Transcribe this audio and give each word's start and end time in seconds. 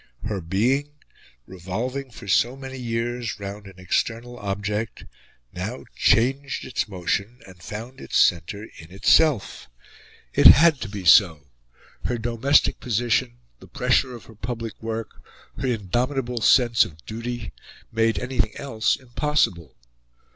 Her 0.23 0.41
being, 0.41 0.95
revolving 1.45 2.09
for 2.09 2.27
so 2.27 2.55
many 2.55 2.79
years 2.79 3.39
round 3.39 3.67
an 3.67 3.75
external 3.77 4.35
object, 4.39 5.05
now 5.53 5.83
changed 5.95 6.65
its 6.65 6.87
motion 6.87 7.39
and 7.45 7.61
found 7.61 8.01
its 8.01 8.17
centre 8.17 8.67
in 8.79 8.89
itself. 8.89 9.69
It 10.33 10.47
had 10.47 10.81
to 10.81 10.89
be 10.89 11.05
so: 11.05 11.45
her 12.05 12.17
domestic 12.17 12.79
position, 12.79 13.37
the 13.59 13.67
pressure 13.67 14.15
of 14.15 14.25
her 14.25 14.33
public 14.33 14.73
work, 14.81 15.21
her 15.59 15.67
indomitable 15.67 16.41
sense 16.41 16.83
of 16.83 17.05
duty, 17.05 17.51
made 17.91 18.17
anything 18.17 18.53
else 18.57 18.95
impossible. 18.95 19.75